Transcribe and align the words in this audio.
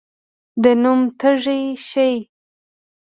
د 0.61 0.63
نوم 0.81 0.99
تږی 1.19 1.61
شي. 1.89 2.11